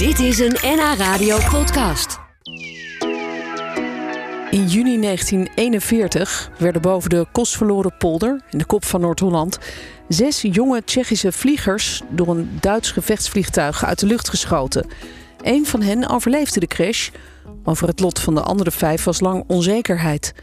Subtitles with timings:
[0.00, 2.18] Dit is een NH Radio podcast.
[4.50, 9.58] In juni 1941 werden boven de kostverloren polder in de kop van Noord-Holland
[10.08, 14.86] zes jonge Tsjechische vliegers door een Duits gevechtsvliegtuig uit de lucht geschoten.
[15.42, 17.10] Een van hen overleefde de crash.
[17.64, 20.34] Over het lot van de andere vijf was lang onzekerheid.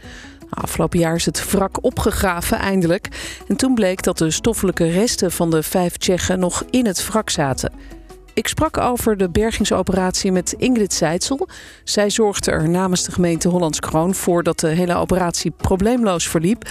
[0.50, 3.08] Afgelopen jaar is het wrak opgegraven, eindelijk.
[3.48, 7.30] En toen bleek dat de stoffelijke resten van de vijf Tsjechen nog in het wrak
[7.30, 7.97] zaten.
[8.38, 11.48] Ik sprak over de bergingsoperatie met Ingrid Seidsel.
[11.84, 16.70] Zij zorgde er namens de gemeente Hollands Kroon voor dat de hele operatie probleemloos verliep.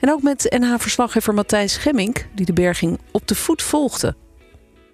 [0.00, 4.16] En ook met NH-verslaggever Matthijs Gemmink, die de berging op de voet volgde.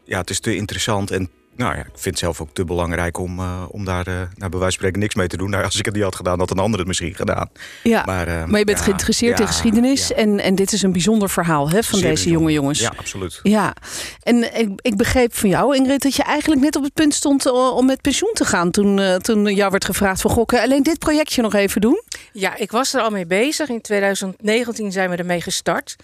[0.05, 3.19] Ja, het is te interessant en nou ja, ik vind het zelf ook te belangrijk
[3.19, 5.51] om, uh, om daar uh, naar bij wijze van spreken niks mee te doen.
[5.51, 7.51] Nou, als ik het niet had gedaan, had een ander het misschien gedaan.
[7.83, 10.13] Ja, maar, uh, maar je bent ja, geïnteresseerd ja, in geschiedenis.
[10.13, 12.33] En, en dit is een bijzonder verhaal hè, van Zeer deze bijzonder.
[12.33, 12.81] jonge jongens.
[12.81, 13.41] Ja, absoluut.
[13.43, 13.75] Ja,
[14.23, 17.47] en ik, ik begreep van jou, Ingrid, dat je eigenlijk net op het punt stond
[17.51, 18.71] om met pensioen te gaan.
[18.71, 22.03] Toen, toen jou werd gevraagd van gokken, alleen dit projectje nog even doen?
[22.33, 23.69] Ja, ik was er al mee bezig.
[23.69, 25.97] In 2019 zijn we ermee gestart.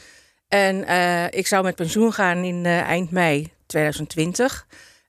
[0.48, 0.76] En
[1.30, 4.66] ik zou met pensioen gaan in eind mei 2020.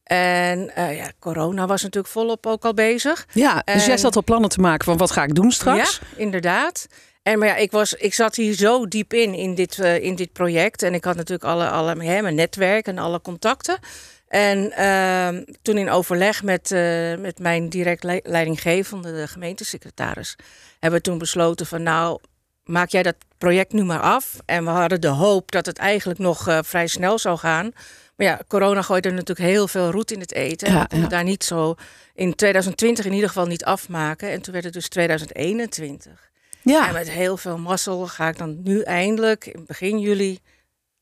[0.10, 3.28] En uh, ja, corona was natuurlijk volop ook al bezig.
[3.34, 6.00] Ja, dus jij zat al plannen te maken van wat ga ik doen straks?
[6.02, 6.88] Ja, inderdaad.
[7.24, 10.16] En maar ja, ik, was, ik zat hier zo diep in, in dit, uh, in
[10.16, 10.84] dit project.
[10.84, 13.80] En ik had natuurlijk alle, alle, hè, mijn netwerk en alle contacten.
[14.28, 20.36] En uh, toen in overleg met, uh, met mijn direct le leidinggevende, de gemeentesecretaris,
[20.80, 22.20] hebben we toen besloten van nou,
[22.64, 24.36] maak jij dat project nu maar af.
[24.46, 27.74] En we hadden de hoop dat het eigenlijk nog uh, vrij snel zou gaan.
[28.20, 30.74] Maar ja, corona gooide natuurlijk heel veel roet in het eten.
[30.74, 31.08] Ja.
[31.08, 31.76] daar niet zo
[32.14, 34.30] in 2020 in ieder geval niet afmaken.
[34.30, 36.30] En toen werd het dus 2021.
[36.62, 36.88] Ja.
[36.88, 40.40] En met heel veel mazzel ga ik dan nu eindelijk in begin juli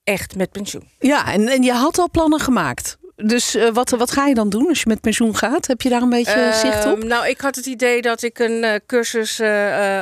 [0.03, 0.89] echt met pensioen.
[0.99, 2.97] Ja, en, en je had al plannen gemaakt.
[3.25, 5.67] Dus uh, wat, wat ga je dan doen als je met pensioen gaat?
[5.67, 7.03] Heb je daar een beetje uh, zicht op?
[7.03, 9.41] Nou, ik had het idee dat ik een uh, cursus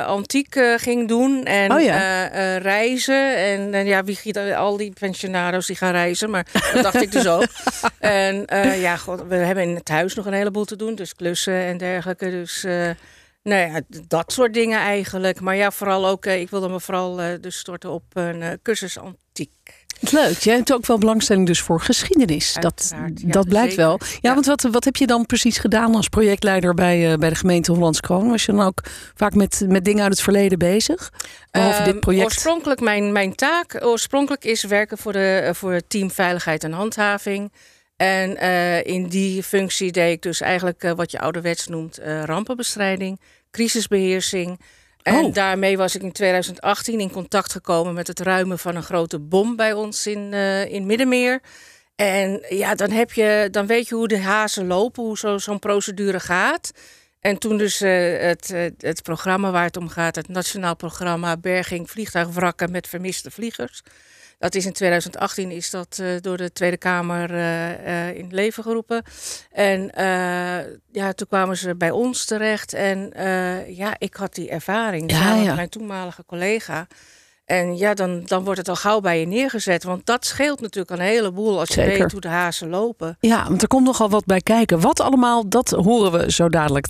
[0.06, 2.26] antiek ging doen en oh ja.
[2.56, 3.36] reizen.
[3.36, 7.26] En ja, wie giet al die pensionado's die gaan reizen, maar dat dacht ik dus
[7.26, 7.46] ook.
[7.98, 8.46] En
[8.78, 11.76] ja, god, we hebben in het huis nog een heleboel te doen, dus klussen en
[11.76, 12.30] dergelijke.
[12.30, 12.62] Dus
[13.42, 15.40] nou ja, dat soort dingen eigenlijk.
[15.40, 19.85] Maar ja, vooral ook, ik wilde me vooral dus storten op een cursus antiek.
[20.00, 22.56] Leuk, jij hebt ook wel belangstelling dus voor geschiedenis.
[22.60, 23.86] Dat, ja, dat blijkt zeker.
[23.86, 23.98] wel.
[24.00, 27.28] Ja, ja, want wat, wat heb je dan precies gedaan als projectleider bij, uh, bij
[27.28, 28.28] de gemeente Hollands Kroon?
[28.28, 28.82] Was je dan ook
[29.14, 31.12] vaak met, met dingen uit het verleden bezig?
[31.50, 32.24] Behalve dit project?
[32.24, 37.52] Oorspronkelijk, mijn, mijn taak oorspronkelijk is werken voor, de, voor het team Veiligheid en Handhaving.
[37.96, 43.20] En uh, in die functie deed ik dus eigenlijk wat je ouderwets noemt rampenbestrijding,
[43.50, 44.58] crisisbeheersing.
[45.06, 45.34] En oh.
[45.34, 49.56] daarmee was ik in 2018 in contact gekomen met het ruimen van een grote bom
[49.56, 51.40] bij ons in, uh, in Middenmeer.
[51.94, 55.58] En ja, dan, heb je, dan weet je hoe de hazen lopen, hoe zo, zo'n
[55.58, 56.70] procedure gaat.
[57.20, 61.36] En toen dus uh, het, uh, het programma waar het om gaat, het Nationaal Programma
[61.36, 63.82] Berging Vliegtuigwrakken met Vermiste Vliegers.
[64.38, 68.32] Dat is in 2018 is dat uh, door de Tweede Kamer uh, uh, in het
[68.32, 69.02] leven geroepen.
[69.50, 69.90] En
[70.92, 72.72] ja, toen kwamen ze bij ons terecht.
[72.72, 73.12] En
[73.68, 75.46] ja, ik had die ervaring ja, samen ja.
[75.46, 76.86] met mijn toenmalige collega.
[77.46, 79.84] En ja, dan, dan wordt het al gauw bij je neergezet.
[79.84, 81.98] Want dat scheelt natuurlijk een heleboel als je Zeker.
[81.98, 83.16] weet hoe de hazen lopen.
[83.20, 84.80] Ja, want er komt nogal wat bij kijken.
[84.80, 86.86] Wat allemaal, dat horen we zo dadelijk.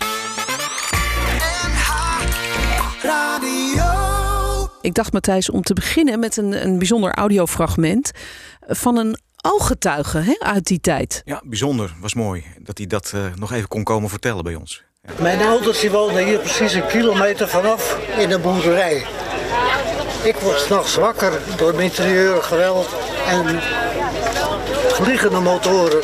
[4.87, 8.11] Ik dacht, Matthijs, om te beginnen met een, een bijzonder audiofragment
[8.67, 11.21] van een ooggetuige hè, uit die tijd.
[11.25, 11.93] Ja, bijzonder.
[11.99, 14.83] Was mooi dat hij dat uh, nog even kon komen vertellen bij ons.
[15.01, 15.09] Ja.
[15.21, 19.05] Mijn ouders die woonden hier precies een kilometer vanaf in de boerderij.
[20.23, 22.87] Ik word s'nachts wakker door mitrailleur geweld
[23.27, 23.59] en
[24.93, 26.03] vliegende motoren.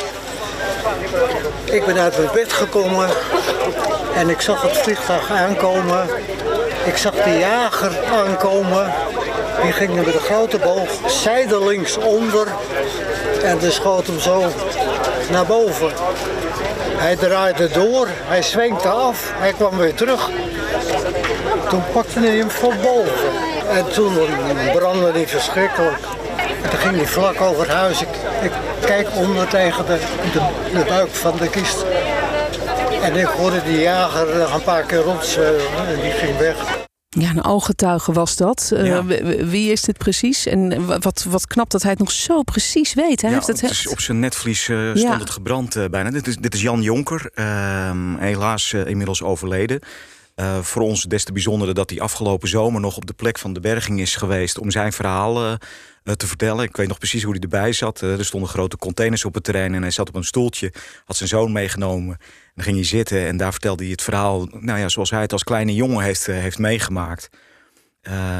[1.64, 3.08] Ik ben uit mijn bed gekomen
[4.14, 6.08] en ik zag het vliegtuig aankomen.
[6.84, 8.92] Ik zag de jager aankomen.
[9.62, 12.46] Die ging met een grote boog zijdelings onder.
[13.42, 14.42] En de schoot hem zo
[15.30, 15.92] naar boven.
[16.96, 20.30] Hij draaide door, hij zwenkte af, hij kwam weer terug.
[21.68, 23.28] Toen pakte hij hem van boven.
[23.70, 24.18] En toen
[24.72, 26.02] brandde hij verschrikkelijk.
[26.62, 28.00] En toen ging hij vlak over het huis.
[28.00, 28.08] Ik,
[28.42, 28.52] ik
[28.84, 29.98] kijk onder tegen de,
[30.32, 30.40] de,
[30.78, 31.84] de buik van de kist.
[33.04, 36.82] En ik hoorde die jager een paar keer rondzweuren en die ging weg.
[37.08, 38.72] Ja, een ooggetuige was dat.
[38.76, 39.02] Ja.
[39.02, 40.46] Uh, wie is dit precies?
[40.46, 43.20] En wat, wat knap dat hij het nog zo precies weet.
[43.20, 45.18] Hij ja, heeft het het is op zijn netvlies uh, stond Ja.
[45.18, 46.10] het gebrand uh, bijna.
[46.10, 49.80] Dit is, dit is Jan Jonker, ehm, helaas uh, inmiddels overleden.
[50.36, 53.52] Uh, voor ons des te bijzondere dat hij afgelopen zomer nog op de plek van
[53.52, 55.52] de berging is geweest om zijn verhaal uh,
[56.12, 56.64] te vertellen.
[56.64, 58.02] Ik weet nog precies hoe hij erbij zat.
[58.02, 60.72] Uh, er stonden grote containers op het terrein en hij zat op een stoeltje,
[61.04, 62.18] had zijn zoon meegenomen.
[62.54, 65.32] Dan ging hij zitten en daar vertelde hij het verhaal, nou ja, zoals hij het
[65.32, 67.28] als kleine jongen heeft, heeft meegemaakt.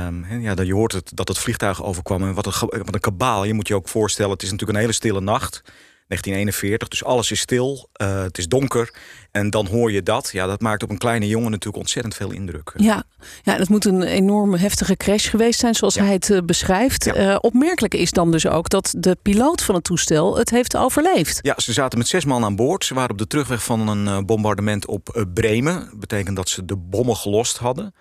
[0.06, 3.44] Um, ja, je hoort het, dat het vliegtuig overkwam en wat een, wat een kabaal.
[3.44, 5.62] Je moet je ook voorstellen, het is natuurlijk een hele stille nacht.
[6.06, 8.94] 1941, dus alles is stil, uh, het is donker.
[9.30, 10.30] En dan hoor je dat.
[10.32, 12.72] Ja, dat maakt op een kleine jongen natuurlijk ontzettend veel indruk.
[12.76, 13.02] Ja,
[13.42, 17.04] ja het moet een enorme heftige crash geweest zijn, zoals hij het uh, beschrijft.
[17.04, 17.16] Ja.
[17.16, 21.38] Uh, opmerkelijk is dan dus ook dat de piloot van het toestel het heeft overleefd.
[21.42, 22.84] Ja, ze zaten met zes man aan boord.
[22.84, 25.74] Ze waren op de terugweg van een bombardement op Bremen.
[25.90, 27.94] Dat betekent dat ze de bommen gelost hadden.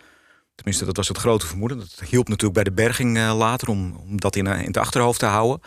[0.56, 1.78] Tenminste, dat was het grote vermoeden.
[1.78, 5.26] Dat hielp natuurlijk bij de berging later om, om dat in, in het achterhoofd te
[5.26, 5.62] houden.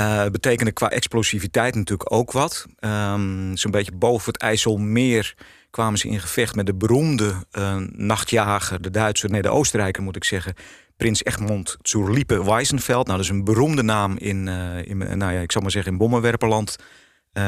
[0.00, 2.66] Uh, betekende qua explosiviteit natuurlijk ook wat.
[2.80, 5.34] Um, Zo'n beetje boven het IJsselmeer
[5.70, 10.16] kwamen ze in gevecht met de beroemde uh, nachtjager, de Duitser, nee, de Oostenrijker moet
[10.16, 10.54] ik zeggen,
[10.96, 13.06] Prins Egmont Zurlipe Weisenfeld.
[13.06, 15.92] Nou, dat is een beroemde naam in, uh, in nou ja, ik zal maar zeggen,
[15.92, 16.76] in bommenwerperland,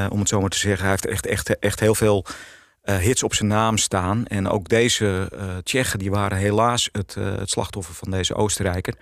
[0.08, 0.81] om het zo maar te zeggen.
[0.81, 2.26] Hij heeft echt, echt, echt heel veel
[2.82, 4.26] hits op zijn naam staan.
[4.26, 5.31] En ook deze
[5.62, 8.94] Tsjechen, die waren helaas het, het slachtoffer van deze Oostenrijker.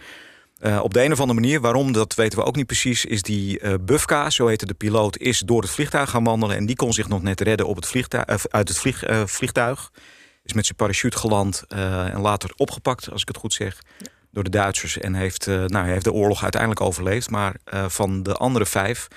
[0.61, 3.05] Uh, op de een of andere manier, waarom, dat weten we ook niet precies...
[3.05, 6.57] is die uh, Bufka, zo heette de piloot, is door het vliegtuig gaan wandelen...
[6.57, 9.91] en die kon zich nog net redden op het vliegtuig, uh, uit het vlieg, vliegtuig.
[10.45, 13.79] Is met zijn parachute geland en later opgepakt, als ik het goed zeg...
[14.31, 17.31] door de Duitsers en heeft, nou, hij heeft de oorlog uiteindelijk overleefd.
[17.31, 17.55] Maar
[17.89, 19.09] van de andere vijf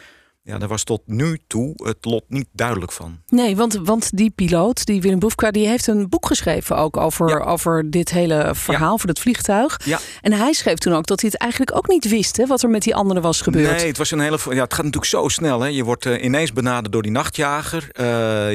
[0.45, 3.21] ja, daar was tot nu toe het lot niet duidelijk van.
[3.27, 7.29] Nee, want, want die piloot, die Willem Boefka, die heeft een boek geschreven ook over,
[7.29, 7.37] ja.
[7.37, 8.97] over dit hele verhaal, ja.
[8.97, 9.79] voor het vliegtuig.
[9.85, 9.99] Ja.
[10.21, 12.69] En hij schreef toen ook dat hij het eigenlijk ook niet wist, hè, wat er
[12.69, 13.77] met die anderen was gebeurd.
[13.77, 15.61] Nee, het, was een hele, ja, het gaat natuurlijk zo snel.
[15.61, 15.67] Hè.
[15.67, 17.89] Je wordt uh, ineens benaderd door die nachtjager.
[17.99, 18.05] Uh,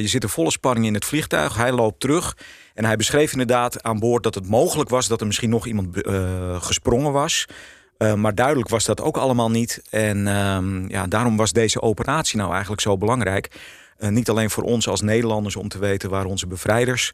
[0.00, 1.56] je zit in volle spanning in het vliegtuig.
[1.56, 2.36] Hij loopt terug.
[2.74, 6.06] En hij beschreef inderdaad aan boord dat het mogelijk was dat er misschien nog iemand
[6.06, 7.46] uh, gesprongen was.
[7.98, 9.82] Uh, maar duidelijk was dat ook allemaal niet.
[9.90, 13.50] En uh, ja, daarom was deze operatie nou eigenlijk zo belangrijk.
[13.98, 17.12] Uh, niet alleen voor ons als Nederlanders om te weten waar onze bevrijders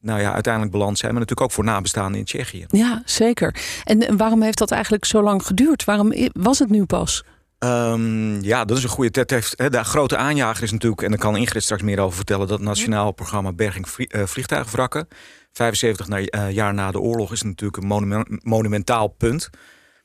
[0.00, 2.64] nou ja, uiteindelijk beland zijn, maar natuurlijk ook voor nabestaanden in Tsjechië.
[2.68, 3.54] Ja, zeker.
[3.84, 5.84] En waarom heeft dat eigenlijk zo lang geduurd?
[5.84, 7.24] Waarom was het nu pas?
[7.58, 9.20] Um, ja, dat is een goede.
[9.20, 12.48] Het heeft, de grote aanjager is natuurlijk, en daar kan Ingrid straks meer over vertellen,
[12.48, 15.08] dat nationaal programma Berging Vliegtuigwrakken.
[15.52, 16.06] 75
[16.50, 19.50] jaar na de oorlog is natuurlijk een monument, monumentaal punt.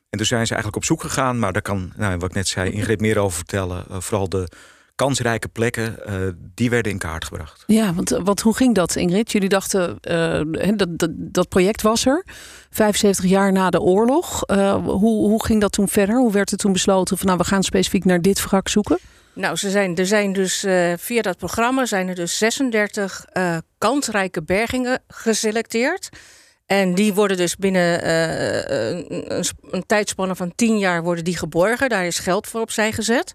[0.09, 2.47] En toen zijn ze eigenlijk op zoek gegaan, maar daar kan, nou, wat ik net
[2.47, 3.85] zei, Ingrid meer over vertellen.
[3.91, 4.47] Uh, vooral de
[4.95, 6.15] kansrijke plekken, uh,
[6.53, 7.63] die werden in kaart gebracht.
[7.67, 9.31] Ja, want, want hoe ging dat, Ingrid?
[9.31, 12.25] Jullie dachten, uh, dat, dat, dat, project was er,
[12.69, 14.43] 75 jaar na de oorlog.
[14.83, 16.17] hoe, hoe ging dat toen verder?
[16.17, 18.99] Hoe werd er toen besloten van, nou, we gaan specifiek naar dit wrak zoeken?
[19.33, 20.65] Nou, ze zijn, er zijn dus
[20.97, 23.25] via dat programma zijn er dus 36
[23.77, 26.09] kansrijke bergingen geselecteerd.
[26.65, 28.97] En die worden dus binnen uh,
[29.27, 31.89] een, een, tijdspanne van tien jaar worden die geborgen.
[31.89, 33.33] Daar is geld voor opzij gezet.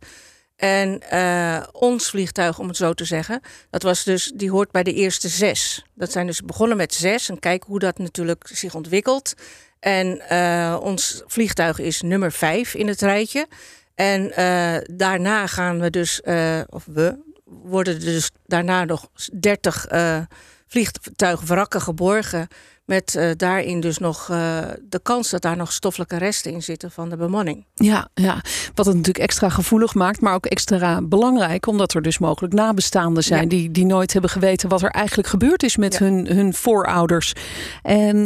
[0.56, 3.40] En uh, ons vliegtuig, om het zo te zeggen,
[3.70, 5.84] dat was dus, die hoort bij de eerste zes.
[5.94, 9.34] Dat zijn dus begonnen met zes en kijken hoe dat natuurlijk zich ontwikkelt.
[9.78, 10.22] En
[10.80, 13.46] ons vliegtuig is nummer vijf in het rijtje.
[13.94, 14.32] En
[14.96, 16.20] daarna gaan we dus,
[16.68, 19.08] of we worden dus daarna nog
[19.40, 19.86] dertig
[20.66, 22.48] vliegtuigwrakken geborgen.
[22.90, 24.58] Met uh, daarin dus nog uh,
[24.88, 27.66] de kans dat daar nog stoffelijke resten in zitten van de bemanning.
[27.74, 28.40] Ja, ja,
[28.74, 33.22] wat het natuurlijk extra gevoelig maakt, maar ook extra belangrijk, omdat er dus mogelijk nabestaanden
[33.22, 33.48] zijn ja.
[33.48, 35.98] die, die nooit hebben geweten wat er eigenlijk gebeurd is met ja.
[35.98, 37.32] hun, hun voorouders.
[37.82, 38.24] En uh,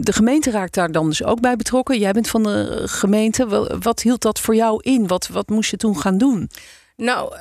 [0.00, 1.98] de gemeente raakt daar dan dus ook bij betrokken.
[1.98, 3.76] Jij bent van de gemeente.
[3.80, 5.06] Wat hield dat voor jou in?
[5.06, 6.50] Wat, wat moest je toen gaan doen?
[7.00, 7.34] Nou,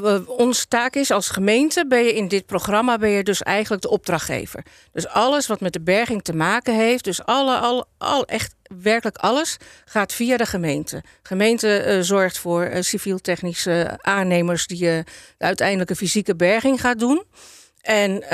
[0.00, 3.82] we, onze taak is als gemeente ben je in dit programma ben je dus eigenlijk
[3.82, 4.64] de opdrachtgever.
[4.92, 9.16] Dus alles wat met de berging te maken heeft, dus alle, al, al echt werkelijk
[9.16, 11.02] alles, gaat via de gemeente.
[11.22, 15.04] Gemeente uh, zorgt voor uh, civiel-technische aannemers die de
[15.38, 17.24] uiteindelijke fysieke berging gaat doen.
[17.80, 18.30] En,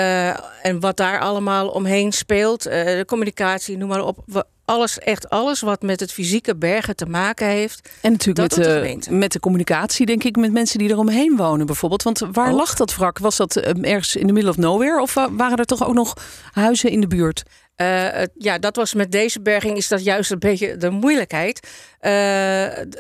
[0.63, 4.47] en wat daar allemaal omheen speelt, de communicatie, noem maar op.
[4.73, 7.89] Alles, echt alles wat met het fysieke bergen te maken heeft.
[8.01, 11.37] En natuurlijk met de, de met de communicatie, denk ik, met mensen die er omheen
[11.37, 12.03] wonen bijvoorbeeld.
[12.03, 12.57] Want waar oh.
[12.57, 13.19] lag dat wrak?
[13.19, 15.01] Was dat ergens in de middle of nowhere?
[15.01, 16.15] Of waren er toch ook nog
[16.53, 17.43] huizen in de buurt?
[17.77, 21.69] Uh, ja, dat was met deze berging is dat juist een beetje de moeilijkheid.
[22.01, 22.11] Uh,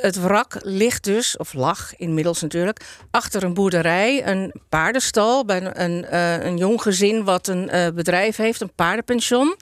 [0.00, 5.83] het wrak ligt dus, of lag inmiddels natuurlijk, achter een boerderij, een paardenstal bij een,
[5.83, 9.57] een, uh, een jong gezin wat een bedrijf heeft, een paardenpension.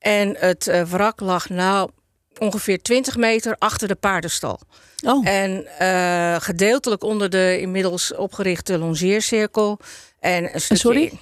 [0.00, 1.90] En het uh, wrak lag nou
[2.38, 4.60] ongeveer 20 meter achter de paardenstal.
[5.04, 5.26] Oh.
[5.28, 9.78] En uh, gedeeltelijk onder de inmiddels opgerichte longeercirkel.
[10.20, 11.12] En een stukje, Sorry?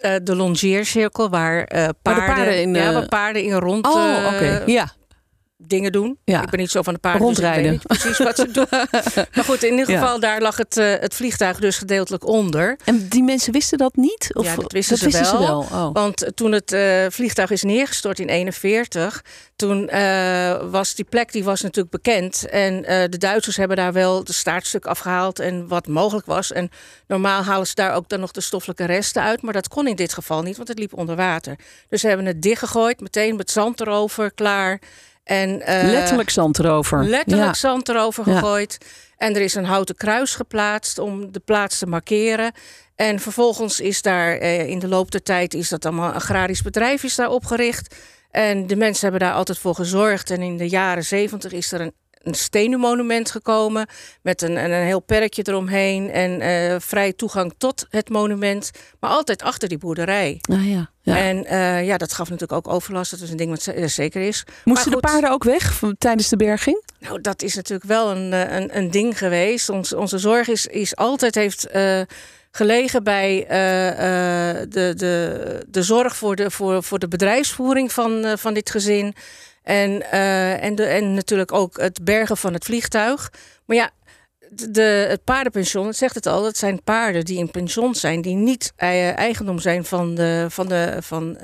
[0.00, 4.62] uh, de longeercirkel, waar, uh, paarden, paarden in, ja, waar paarden in rond oh, oké.
[4.66, 4.92] ja
[5.66, 6.18] dingen doen.
[6.24, 6.42] Ja.
[6.42, 7.22] Ik ben niet zo van de paarden.
[7.22, 7.62] Rondrijden.
[7.62, 8.66] Dus niet precies wat ze doen.
[9.34, 12.78] maar goed, in ieder geval, daar lag het, uh, het vliegtuig dus gedeeltelijk onder.
[12.84, 14.30] En die mensen wisten dat niet?
[14.32, 15.62] Of, ja, dat wisten, dat ze, wisten wel.
[15.62, 15.86] ze wel.
[15.86, 15.92] Oh.
[15.92, 19.24] Want toen het uh, vliegtuig is neergestort in 41,
[19.56, 22.48] toen uh, was die plek die was natuurlijk bekend.
[22.48, 26.52] En de Duitsers hebben daar wel de staartstuk afgehaald en wat mogelijk was.
[26.52, 26.70] En
[27.06, 29.42] normaal halen ze daar ook dan nog de stoffelijke resten uit.
[29.42, 31.58] Maar dat kon in dit geval niet, want het liep onder water.
[31.88, 34.80] Dus ze hebben het dichtgegooid, meteen met zand erover, klaar.
[35.26, 37.04] En, uh, letterlijk zand erover.
[37.04, 37.54] Letterlijk ja.
[37.54, 38.76] zand erover gegooid.
[38.80, 38.86] Ja.
[39.16, 42.52] En er is een houten kruis geplaatst om de plaats te markeren.
[42.94, 46.62] En vervolgens is daar uh, in de loop der tijd is dat allemaal een agrarisch
[46.62, 47.94] bedrijf is daar opgericht.
[48.30, 50.30] En de mensen hebben daar altijd voor gezorgd.
[50.30, 51.94] En in de jaren zeventig is er een
[52.26, 53.88] een stenen monument gekomen
[54.22, 59.42] met een, een heel perkje eromheen en uh, vrij toegang tot het monument, maar altijd
[59.42, 60.38] achter die boerderij.
[60.50, 61.16] Ah, ja, ja.
[61.16, 63.10] En uh, ja, dat gaf natuurlijk ook overlast.
[63.10, 64.44] Dat is een ding wat zeker is.
[64.64, 66.82] Moesten de paarden ook weg tijdens de berging?
[66.98, 69.68] Nou, dat is natuurlijk wel een, een, een ding geweest.
[69.68, 71.74] Ons, onze zorg is, is altijd heeft.
[71.74, 72.00] Uh,
[72.50, 73.48] gelegen bij uh,
[74.68, 79.14] de, de, de zorg voor de, voor, voor de bedrijfsvoering van, van dit gezin.
[79.66, 83.32] En, uh, en, de, en natuurlijk ook het bergen van het vliegtuig.
[83.64, 83.90] Maar ja,
[84.50, 88.34] de, het paardenpension, het zegt het al, het zijn paarden die in pension zijn, die
[88.34, 91.40] niet eigendom zijn van de, van de, van, uh,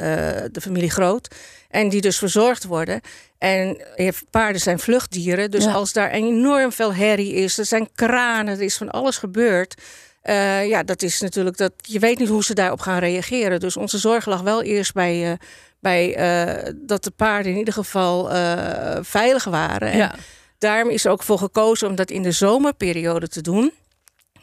[0.52, 1.34] de familie Groot.
[1.68, 3.00] En die dus verzorgd worden.
[3.38, 3.82] En
[4.30, 5.50] paarden zijn vluchtdieren.
[5.50, 5.72] Dus ja.
[5.72, 9.74] als daar enorm veel herrie is, er zijn kranen, er is van alles gebeurd.
[10.22, 11.72] Uh, ja, dat is natuurlijk dat.
[11.76, 13.60] Je weet niet hoe ze daarop gaan reageren.
[13.60, 15.36] Dus onze zorg lag wel eerst bij, uh,
[15.80, 16.18] bij
[16.66, 18.28] uh, dat de paarden in ieder geval
[19.04, 19.90] veilig waren.
[19.90, 20.14] En ja.
[20.58, 23.72] daarom is er ook voor gekozen om dat in de zomerperiode te doen.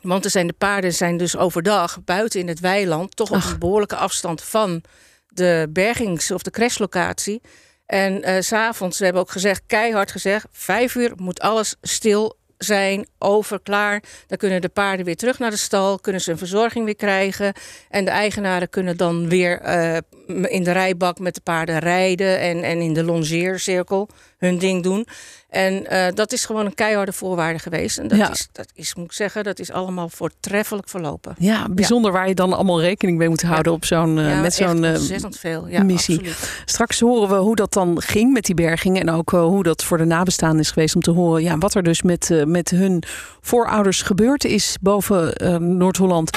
[0.01, 3.59] Want er zijn de paarden zijn dus overdag buiten in het weiland, toch op een
[3.59, 4.81] behoorlijke afstand van
[5.27, 7.41] de bergings- of de crashlocatie.
[7.85, 13.07] En uh, s'avonds, we hebben ook gezegd, keihard gezegd, vijf uur moet alles stil zijn,
[13.17, 14.03] over, klaar.
[14.27, 17.53] Dan kunnen de paarden weer terug naar de stal, kunnen ze een verzorging weer krijgen.
[17.89, 19.97] En de eigenaren kunnen dan weer uh,
[20.43, 24.09] in de rijbak met de paarden rijden en, en in de longeercirkel
[24.39, 25.05] hun ding doen.
[25.49, 27.97] En uh, dat is gewoon een keiharde voorwaarde geweest.
[27.97, 28.31] En dat, Ja.
[28.31, 31.35] is, dat is, moet ik zeggen, dat is allemaal voortreffelijk verlopen.
[31.37, 34.83] Ja, bijzonder waar je dan allemaal rekening mee moet houden op zo'n, eh, met zo'n
[34.83, 35.67] eh, ontzettend veel.
[35.67, 36.15] Ja, missie.
[36.17, 36.61] absoluut.
[36.65, 38.99] Straks horen we hoe dat dan ging met die berging.
[38.99, 40.95] En ook eh, hoe dat voor de nabestaanden is geweest.
[40.95, 43.03] Om te horen ja, wat er dus met, eh, met hun
[43.41, 46.29] voorouders gebeurd is boven eh, Noord-Holland.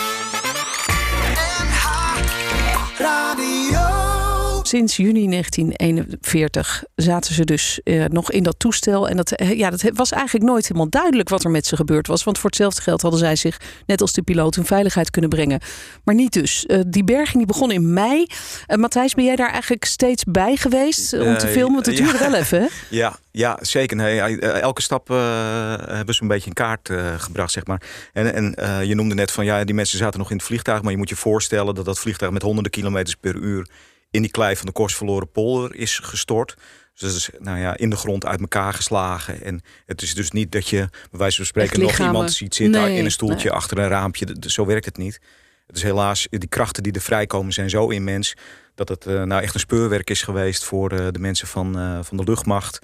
[4.72, 9.08] Sinds juni 1941 zaten ze dus eh, nog in dat toestel.
[9.08, 12.06] En dat, eh, ja, dat was eigenlijk nooit helemaal duidelijk wat er met ze gebeurd
[12.06, 12.24] was.
[12.24, 15.60] Want voor hetzelfde geld hadden zij zich, net als de piloot, in veiligheid kunnen brengen.
[16.04, 16.66] Maar niet dus.
[16.66, 18.26] Eh, die berging die begon in mei.
[18.66, 21.72] Matthijs, ben jij daar eigenlijk steeds bij geweest om te filmen?
[21.72, 22.04] Want het ja.
[22.04, 22.66] duurde wel even, hè?
[22.96, 23.96] Ja, ja zeker.
[23.96, 27.82] Nee, elke stap hebben ze een beetje in kaart gebracht, zeg maar.
[28.12, 30.82] En, en je noemde net van, ja, die mensen zaten nog in het vliegtuig...
[30.82, 33.66] maar je moet je voorstellen dat dat vliegtuig met honderden kilometers per uur...
[34.12, 36.54] in die klei van de Korstverloren polder is gestort.
[36.92, 39.42] Dus dat is nou ja, in de grond uit elkaar geslagen.
[39.42, 41.80] En het is dus niet dat je, bij wijze van spreken...
[41.80, 43.58] Nog iemand ziet zitten Nee, in een stoeltje nee.
[43.58, 44.36] achter een raampje.
[44.40, 45.20] Zo werkt het niet.
[45.66, 48.34] Het is helaas, die krachten die er vrijkomen zijn zo immens...
[48.74, 51.98] dat het eh, nou echt een speurwerk is geweest voor eh, de mensen van, eh,
[52.02, 52.78] van de luchtmacht...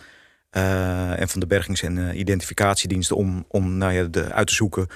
[0.50, 4.86] en van de bergings- en identificatiediensten om, om nou ja, de, uit te zoeken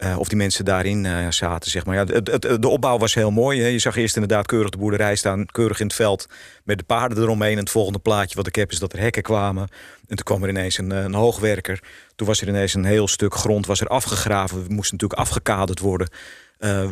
[0.00, 1.70] eh, of die mensen daarin eh, zaten.
[1.70, 1.94] Zeg maar.
[1.94, 3.60] ja, de opbouw was heel mooi.
[3.60, 3.66] Hè.
[3.66, 6.26] Je zag eerst inderdaad keurig de boerderij staan, keurig in het veld
[6.64, 7.52] met de paarden eromheen.
[7.52, 9.62] En het volgende plaatje wat ik heb is dat er hekken kwamen.
[10.08, 11.82] En toen kwam er ineens een, eh, een hoogwerker.
[12.16, 14.58] Toen was er ineens een heel stuk grond was er afgegraven.
[14.58, 16.08] Het moest natuurlijk afgekaderd worden.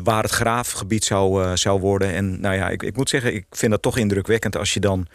[0.02, 2.12] waar het graafgebied zou, zou worden.
[2.12, 5.06] En nou ja, ik, ik moet zeggen, ik vind dat toch indrukwekkend als je dan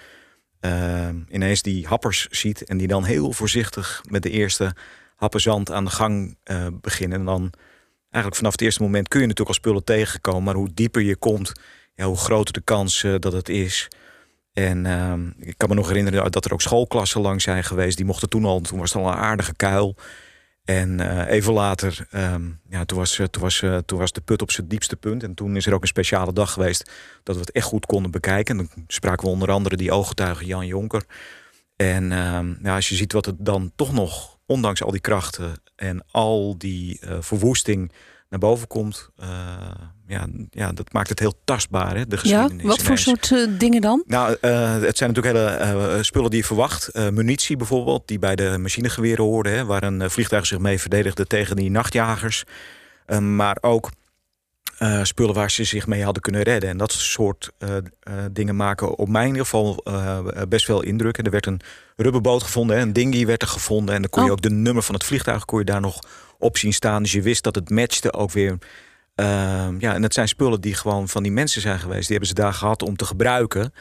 [1.30, 2.64] ineens die happers ziet.
[2.64, 4.76] En die dan heel voorzichtig met de eerste
[5.16, 6.38] happen zand aan de gang
[6.82, 7.20] beginnen.
[7.20, 7.54] En dan
[8.14, 10.44] eigenlijk vanaf het eerste moment kun je natuurlijk al spullen tegenkomen.
[10.44, 11.52] Maar hoe dieper je komt,
[11.96, 13.88] ja, hoe groter de kans eh, dat het is.
[14.54, 17.98] En ehm, ik kan me nog herinneren dat er ook schoolklassen lang zijn geweest.
[17.98, 19.96] Die mochten toen al, toen was het al een aardige kuil.
[20.64, 24.42] En eh, even later, ehm, ja, toen, was, eh, toen, was, toen was de put
[24.42, 25.24] op zijn diepste punt.
[25.24, 26.92] En toen is er ook een speciale dag geweest
[27.24, 28.58] dat we het echt goed konden bekijken.
[28.58, 31.04] En dan spraken we onder andere die ooggetuige Jan Jonker.
[31.76, 35.54] En ehm, ja, als je ziet wat het dan toch nog, ondanks al die krachten
[35.76, 37.92] en al die eh, verwoesting
[38.30, 39.10] naar boven komt.
[39.18, 39.28] eh,
[40.08, 42.64] ja, ja, dat maakt het heel tastbaar, hè, de Ja, geschiedenis.
[42.66, 43.04] wat voor ineens.
[43.04, 44.04] soort eh, dingen dan?
[44.08, 44.30] Nou,
[44.86, 46.90] het zijn natuurlijk hele spullen die je verwacht.
[47.12, 49.54] Munitie bijvoorbeeld, die bij de machinegeweren hoorden.
[49.54, 52.44] Hè, waar een vliegtuig zich mee verdedigde tegen die nachtjagers.
[53.06, 53.92] Eh, maar ook
[54.84, 56.70] eh, spullen waar ze zich mee hadden kunnen redden.
[56.70, 59.84] En dat soort uh, uh, dingen maken op mij in ieder geval
[60.50, 61.18] best wel indruk.
[61.18, 61.62] En er werd een
[61.96, 63.96] rubberboot gevonden, hè, een dinghy werd er gevonden.
[63.96, 64.36] En dan kon je Oh.
[64.36, 66.00] ook de nummer van het vliegtuig kon je daar nog
[66.40, 67.04] op zien staan.
[67.04, 68.58] Dus je wist dat het matchte ook weer.
[69.16, 72.08] Ehm, ja, en het zijn spullen die gewoon van die mensen zijn geweest.
[72.08, 73.74] Die hebben ze daar gehad om te gebruiken.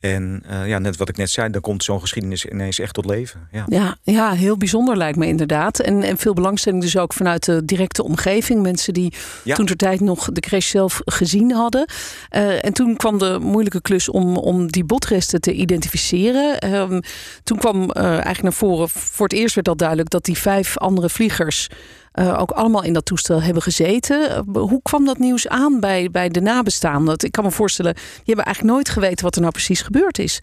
[0.00, 3.04] En eh, ja, net wat ik net zei, dan komt zo'n geschiedenis ineens echt tot
[3.06, 3.48] leven.
[3.52, 3.64] Ja.
[3.68, 5.80] Ja, ja, heel bijzonder lijkt me inderdaad.
[5.80, 8.62] En, en veel belangstelling dus ook vanuit de directe omgeving.
[8.62, 9.12] Mensen die
[9.44, 9.54] Ja.
[9.54, 11.88] toen ter tijd nog de crash zelf gezien hadden.
[12.28, 16.58] Eh, en toen kwam de moeilijke klus om, om die botresten te identificeren.
[16.58, 17.00] Ehm,
[17.44, 20.10] toen kwam eh, eigenlijk naar voren, voor het eerst werd al duidelijk...
[20.10, 21.68] dat die vijf andere vliegers
[22.16, 24.30] eh, ook allemaal in dat toestel hebben gezeten.
[24.30, 27.14] Eh, hoe kwam dat nieuws aan bij, bij de nabestaanden?
[27.18, 29.24] Ik kan me voorstellen, die hebben eigenlijk nooit geweten...
[29.24, 30.40] wat er nou precies gebeurd is.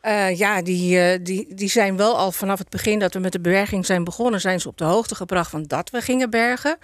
[0.00, 3.40] Eh, ja, die, die, die zijn wel al vanaf het begin dat we met de
[3.40, 6.78] berging zijn begonnen, zijn ze op de hoogte gebracht van dat we gingen bergen.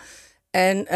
[0.51, 0.87] En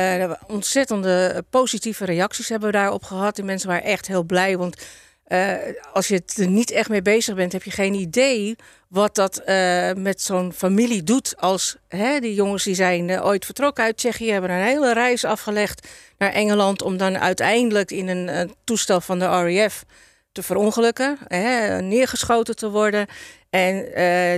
[0.46, 3.34] ontzettende positieve reacties hebben we daarop gehad.
[3.34, 4.56] Die mensen waren echt heel blij.
[4.58, 4.76] Want
[5.24, 5.54] eh,
[5.92, 8.56] als je er niet echt mee bezig bent, heb je geen idee
[8.88, 11.34] wat dat eh, met zo'n familie doet.
[11.38, 15.24] Als hè, die jongens die zijn eh, ooit vertrokken uit Tsjechië, hebben een hele reis
[15.24, 15.88] afgelegd
[16.18, 19.84] naar Engeland om dan uiteindelijk in een, toestel van de RAF
[20.32, 23.06] te verongelukken, hè, neergeschoten te worden.
[23.50, 23.74] En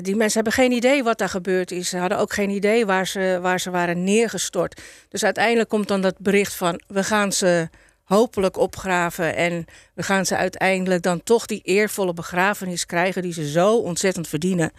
[0.03, 1.89] die mensen hebben geen idee wat daar gebeurd is.
[1.89, 4.81] Ze hadden ook geen idee waar ze, waar ze waren neergestort.
[5.09, 6.81] Dus uiteindelijk komt dan dat bericht van...
[6.87, 7.69] we gaan ze
[8.07, 9.37] hopelijk opgraven...
[9.37, 13.23] en we gaan ze uiteindelijk dan toch die eervolle begrafenis krijgen...
[13.23, 14.73] die ze zo ontzettend verdienen.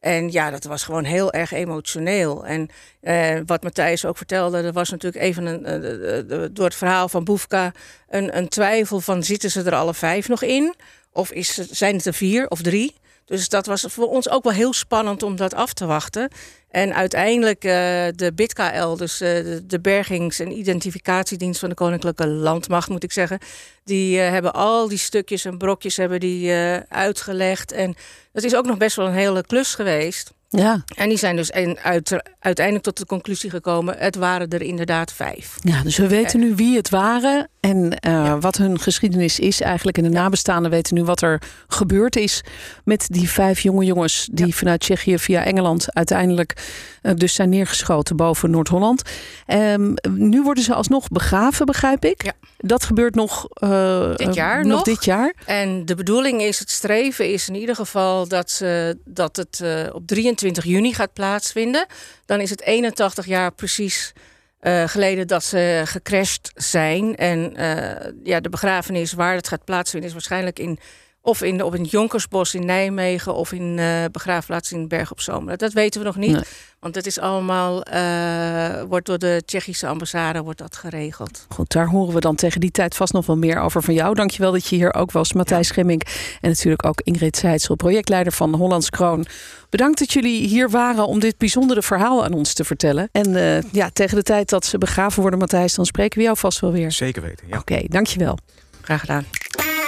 [0.00, 2.46] En ja, dat was gewoon heel erg emotioneel.
[2.46, 2.68] En
[3.00, 7.24] eh, wat Matthijs ook vertelde, er was natuurlijk even een, eh, door het verhaal van
[7.24, 7.72] Boefka
[8.08, 10.74] een, een twijfel van zitten ze er alle vijf nog in?
[11.12, 12.94] Of is, zijn het er vier of drie?
[13.24, 16.30] Dus dat was voor ons ook wel heel spannend om dat af te wachten.
[16.70, 17.72] En uiteindelijk eh,
[18.14, 23.38] de BITKL, dus eh, de, Bergings- en Identificatiedienst van de Koninklijke Landmacht, moet ik zeggen.
[23.84, 26.52] Die eh, hebben al die stukjes en brokjes hebben die,
[26.88, 27.72] uitgelegd.
[27.72, 27.94] En
[28.32, 30.32] dat is ook nog best wel een hele klus geweest.
[30.52, 35.12] Ja, En die zijn dus uit, uiteindelijk tot de conclusie gekomen: het waren er inderdaad
[35.12, 35.56] vijf.
[35.60, 39.96] Ja, dus we weten nu wie het waren en eh, wat hun geschiedenis is eigenlijk.
[39.96, 42.42] En de nabestaanden weten nu wat er gebeurd is
[42.84, 46.54] met die vijf jonge jongens die vanuit Tsjechië via Engeland uiteindelijk
[47.02, 49.02] eh, dus zijn neergeschoten boven Noord-Holland.
[49.46, 52.24] Ehm, nu worden ze alsnog begraven, begrijp ik.
[52.24, 52.32] Ja.
[52.64, 54.82] Dat gebeurt nog, eh, Dit jaar eh, nog.
[54.82, 55.34] dit jaar.
[55.46, 59.94] En de bedoeling is, het streven is in ieder geval dat, ze, dat het eh,
[59.94, 61.86] op 23 juni gaat plaatsvinden.
[62.26, 64.12] Dan is het 81 jaar precies
[64.58, 67.16] eh, geleden dat ze gecrashed zijn.
[67.16, 70.78] En eh, ja, de begrafenis waar het gaat plaatsvinden is waarschijnlijk in,
[71.22, 75.56] of in, op een Jonkersbos in Nijmegen of in eh begraafplaats in Berg op Zoom.
[75.56, 76.32] Dat weten we nog niet.
[76.32, 76.42] Nee.
[76.82, 81.46] Want het is allemaal, eh, wordt door de Tsjechische ambassade wordt dat geregeld.
[81.48, 84.14] Goed, daar horen we dan tegen die tijd vast nog wel meer over van jou.
[84.14, 86.02] Dankjewel dat je hier ook was, Matthijs Schemmink.
[86.40, 89.26] En natuurlijk ook Ingrid Seidsel, projectleider van Hollands Kroon.
[89.70, 93.08] Bedankt dat jullie hier waren om dit bijzondere verhaal aan ons te vertellen.
[93.12, 96.36] En eh, ja, tegen de tijd dat ze begraven worden, Matthijs, dan spreken we jou
[96.36, 96.92] vast wel weer.
[96.92, 97.58] Zeker weten, ja.
[97.58, 98.38] Oké, dankjewel.
[98.80, 99.24] Graag gedaan.